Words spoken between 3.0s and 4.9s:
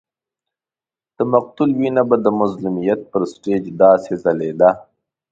پر سټېج داسې ځلېدله.